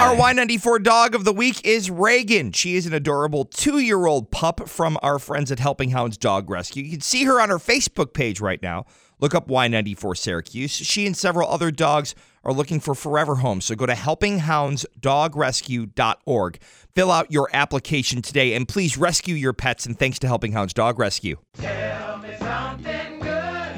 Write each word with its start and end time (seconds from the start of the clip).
Our 0.00 0.16
Y94 0.16 0.82
dog 0.82 1.14
of 1.14 1.24
the 1.24 1.32
week 1.32 1.64
is 1.64 1.90
Reagan. 1.90 2.52
She 2.52 2.76
is 2.76 2.86
an 2.86 2.94
adorable 2.94 3.44
two 3.44 3.78
year 3.78 4.06
old 4.06 4.30
pup 4.30 4.68
from 4.68 4.96
our 5.02 5.18
friends 5.18 5.52
at 5.52 5.58
Helping 5.58 5.90
Hounds 5.90 6.16
Dog 6.16 6.48
Rescue. 6.48 6.84
You 6.84 6.92
can 6.92 7.00
see 7.00 7.24
her 7.24 7.40
on 7.40 7.50
her 7.50 7.58
Facebook 7.58 8.12
page 8.12 8.40
right 8.40 8.62
now. 8.62 8.86
Look 9.20 9.34
up 9.34 9.48
Y94 9.48 10.16
Syracuse. 10.16 10.70
She 10.70 11.06
and 11.06 11.16
several 11.16 11.48
other 11.48 11.70
dogs 11.70 12.14
are 12.42 12.54
looking 12.54 12.80
for 12.80 12.94
forever 12.94 13.36
homes. 13.36 13.66
So 13.66 13.74
go 13.74 13.84
to 13.86 13.92
helpinghoundsdogrescue.org. 13.92 16.58
Fill 16.94 17.12
out 17.12 17.30
your 17.30 17.50
application 17.52 18.22
today 18.22 18.54
and 18.54 18.66
please 18.66 18.96
rescue 18.96 19.34
your 19.34 19.52
pets. 19.52 19.84
And 19.84 19.98
thanks 19.98 20.18
to 20.20 20.26
Helping 20.26 20.52
Hounds 20.52 20.72
Dog 20.72 20.98
Rescue. 20.98 21.36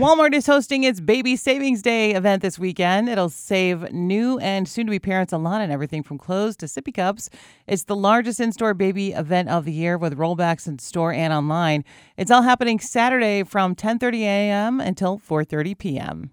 Walmart 0.00 0.32
is 0.32 0.46
hosting 0.46 0.84
its 0.84 0.98
Baby 0.98 1.36
Savings 1.36 1.82
Day 1.82 2.14
event 2.14 2.40
this 2.40 2.58
weekend. 2.58 3.10
It'll 3.10 3.28
save 3.28 3.92
new 3.92 4.38
and 4.38 4.66
soon 4.66 4.86
to 4.86 4.90
be 4.90 4.98
parents 4.98 5.30
a 5.30 5.36
lot 5.36 5.60
on 5.60 5.70
everything 5.70 6.02
from 6.02 6.16
clothes 6.16 6.56
to 6.56 6.64
sippy 6.64 6.94
cups. 6.94 7.28
It's 7.66 7.84
the 7.84 7.94
largest 7.94 8.40
in 8.40 8.50
store 8.52 8.72
baby 8.72 9.12
event 9.12 9.50
of 9.50 9.66
the 9.66 9.72
year 9.72 9.98
with 9.98 10.16
rollbacks 10.16 10.66
in 10.66 10.78
store 10.78 11.12
and 11.12 11.34
online. 11.34 11.84
It's 12.16 12.30
all 12.30 12.40
happening 12.40 12.80
Saturday 12.80 13.42
from 13.42 13.74
10:30 13.74 14.20
a.m. 14.20 14.80
until 14.80 15.18
4:30 15.18 15.76
p.m. 15.76 16.30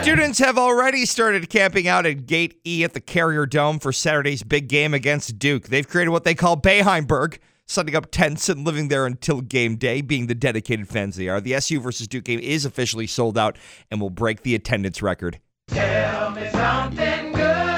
Students 0.00 0.38
have 0.38 0.56
already 0.56 1.04
started 1.04 1.50
camping 1.50 1.88
out 1.88 2.06
at 2.06 2.26
Gate 2.26 2.60
E 2.64 2.84
at 2.84 2.94
the 2.94 3.00
Carrier 3.00 3.44
Dome 3.44 3.80
for 3.80 3.92
Saturday's 3.92 4.44
big 4.44 4.68
game 4.68 4.94
against 4.94 5.36
Duke. 5.40 5.66
They've 5.66 5.88
created 5.88 6.10
what 6.10 6.22
they 6.22 6.36
call 6.36 6.56
Boeheimburg, 6.56 7.38
setting 7.68 7.94
up 7.94 8.10
tents 8.10 8.48
and 8.48 8.64
living 8.64 8.88
there 8.88 9.06
until 9.06 9.40
game 9.40 9.76
day, 9.76 10.00
being 10.00 10.26
the 10.26 10.34
dedicated 10.34 10.88
fans 10.88 11.14
they 11.14 11.28
are. 11.28 11.40
The 11.40 11.54
SU 11.54 11.80
versus 11.80 12.08
Duke 12.08 12.24
game 12.24 12.40
is 12.40 12.64
officially 12.64 13.06
sold 13.06 13.38
out 13.38 13.56
and 13.90 14.00
will 14.00 14.10
break 14.10 14.42
the 14.42 14.56
attendance 14.56 15.00
record. 15.02 15.38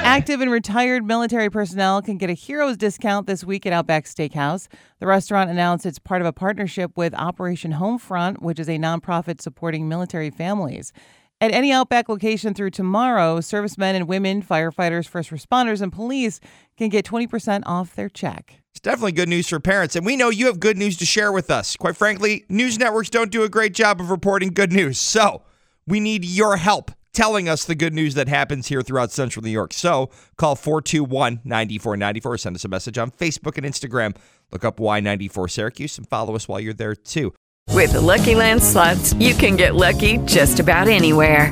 Active 0.03 0.41
and 0.41 0.51
retired 0.51 1.05
military 1.05 1.49
personnel 1.49 2.01
can 2.01 2.17
get 2.17 2.29
a 2.29 2.33
hero's 2.33 2.75
discount 2.75 3.27
this 3.27 3.43
week 3.43 3.65
at 3.65 3.73
Outback 3.73 4.05
Steakhouse. 4.05 4.67
The 4.99 5.07
restaurant 5.07 5.49
announced 5.49 5.85
it's 5.85 5.99
part 5.99 6.21
of 6.21 6.27
a 6.27 6.33
partnership 6.33 6.97
with 6.97 7.13
Operation 7.13 7.73
Homefront, 7.73 8.41
which 8.41 8.59
is 8.59 8.67
a 8.67 8.77
nonprofit 8.77 9.41
supporting 9.41 9.87
military 9.87 10.29
families. 10.29 10.91
At 11.39 11.51
any 11.51 11.71
Outback 11.71 12.09
location 12.09 12.53
through 12.53 12.71
tomorrow, 12.71 13.41
servicemen 13.41 13.95
and 13.95 14.07
women, 14.07 14.43
firefighters, 14.43 15.07
first 15.07 15.31
responders, 15.31 15.81
and 15.81 15.91
police 15.91 16.39
can 16.77 16.89
get 16.89 17.05
20% 17.05 17.63
off 17.65 17.95
their 17.95 18.09
check. 18.09 18.60
It's 18.73 18.79
definitely 18.79 19.11
good 19.11 19.27
news 19.29 19.49
for 19.49 19.59
parents, 19.59 19.97
and 19.97 20.05
we 20.05 20.15
know 20.15 20.29
you 20.29 20.45
have 20.45 20.59
good 20.59 20.77
news 20.77 20.95
to 20.97 21.05
share 21.05 21.31
with 21.31 21.51
us. 21.51 21.75
Quite 21.75 21.97
frankly, 21.97 22.45
news 22.47 22.79
networks 22.79 23.09
don't 23.09 23.29
do 23.29 23.43
a 23.43 23.49
great 23.49 23.73
job 23.73 23.99
of 23.99 24.09
reporting 24.09 24.49
good 24.49 24.71
news, 24.71 24.97
so 24.97 25.43
we 25.85 25.99
need 25.99 26.23
your 26.23 26.55
help 26.55 26.91
telling 27.13 27.49
us 27.49 27.65
the 27.65 27.75
good 27.75 27.93
news 27.93 28.13
that 28.13 28.29
happens 28.29 28.67
here 28.67 28.81
throughout 28.81 29.11
central 29.11 29.43
New 29.43 29.51
York. 29.51 29.73
So 29.73 30.09
call 30.37 30.55
421 30.55 31.41
9494, 31.43 32.37
send 32.37 32.55
us 32.55 32.65
a 32.65 32.69
message 32.69 32.97
on 32.97 33.11
Facebook 33.11 33.57
and 33.57 33.65
Instagram. 33.65 34.15
Look 34.51 34.63
up 34.63 34.77
Y94 34.77 35.49
Syracuse 35.49 35.97
and 35.97 36.07
follow 36.07 36.35
us 36.35 36.47
while 36.47 36.59
you're 36.59 36.73
there 36.73 36.95
too. 36.95 37.33
With 37.69 37.93
the 37.93 38.01
Lucky 38.01 38.35
Land 38.35 38.63
slots, 38.63 39.13
you 39.15 39.33
can 39.33 39.55
get 39.55 39.75
lucky 39.75 40.17
just 40.19 40.59
about 40.59 40.87
anywhere. 40.87 41.51